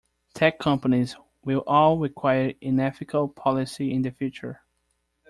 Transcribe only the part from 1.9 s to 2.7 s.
require